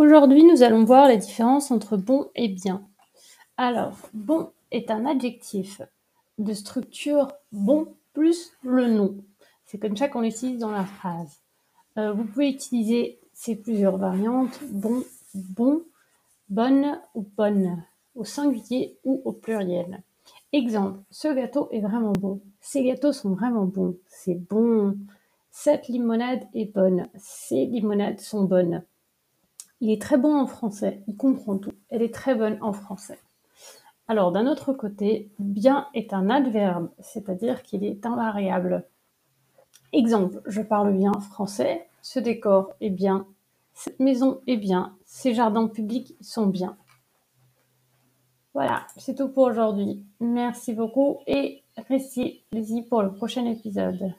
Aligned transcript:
Aujourd'hui, 0.00 0.44
nous 0.44 0.62
allons 0.62 0.84
voir 0.84 1.08
la 1.08 1.18
différence 1.18 1.70
entre 1.70 1.98
bon 1.98 2.30
et 2.34 2.48
bien. 2.48 2.88
Alors, 3.58 3.98
bon 4.14 4.50
est 4.70 4.90
un 4.90 5.04
adjectif 5.04 5.82
de 6.38 6.54
structure 6.54 7.28
bon 7.52 7.86
plus 8.14 8.50
le 8.62 8.86
nom. 8.86 9.18
C'est 9.66 9.76
comme 9.76 9.98
ça 9.98 10.08
qu'on 10.08 10.22
l'utilise 10.22 10.58
dans 10.58 10.70
la 10.70 10.86
phrase. 10.86 11.42
Euh, 11.98 12.14
vous 12.14 12.24
pouvez 12.24 12.48
utiliser 12.48 13.20
ces 13.34 13.56
plusieurs 13.56 13.98
variantes, 13.98 14.58
bon, 14.70 15.04
bon, 15.34 15.82
bonne 16.48 16.98
ou 17.14 17.26
bonne, 17.36 17.84
au 18.14 18.24
singulier 18.24 18.96
ou 19.04 19.20
au 19.26 19.32
pluriel. 19.32 20.02
Exemple, 20.54 20.98
ce 21.10 21.28
gâteau 21.28 21.68
est 21.72 21.80
vraiment 21.80 22.12
bon. 22.12 22.40
Ces 22.62 22.84
gâteaux 22.84 23.12
sont 23.12 23.34
vraiment 23.34 23.66
bons. 23.66 23.98
C'est 24.08 24.48
bon. 24.48 24.96
Cette 25.50 25.88
limonade 25.88 26.48
est 26.54 26.72
bonne. 26.74 27.06
Ces 27.18 27.66
limonades 27.66 28.20
sont 28.20 28.44
bonnes. 28.44 28.82
Il 29.80 29.90
est 29.90 30.00
très 30.00 30.18
bon 30.18 30.36
en 30.36 30.46
français. 30.46 31.02
Il 31.06 31.16
comprend 31.16 31.56
tout. 31.56 31.72
Elle 31.88 32.02
est 32.02 32.14
très 32.14 32.34
bonne 32.34 32.58
en 32.60 32.72
français. 32.72 33.18
Alors, 34.08 34.32
d'un 34.32 34.46
autre 34.46 34.72
côté, 34.72 35.30
bien 35.38 35.86
est 35.94 36.12
un 36.12 36.30
adverbe, 36.30 36.90
c'est-à-dire 36.98 37.62
qu'il 37.62 37.84
est 37.84 38.04
invariable. 38.04 38.84
Exemple, 39.92 40.42
je 40.46 40.62
parle 40.62 40.92
bien 40.92 41.12
français. 41.12 41.88
Ce 42.02 42.18
décor 42.18 42.72
est 42.80 42.90
bien. 42.90 43.26
Cette 43.72 44.00
maison 44.00 44.40
est 44.46 44.56
bien. 44.56 44.96
Ces 45.04 45.32
jardins 45.32 45.68
publics 45.68 46.16
sont 46.20 46.46
bien. 46.46 46.76
Voilà, 48.52 48.84
c'est 48.96 49.14
tout 49.14 49.28
pour 49.28 49.44
aujourd'hui. 49.44 50.04
Merci 50.18 50.74
beaucoup 50.74 51.20
et 51.26 51.62
restez-y 51.88 52.82
pour 52.82 53.02
le 53.02 53.12
prochain 53.12 53.46
épisode. 53.46 54.12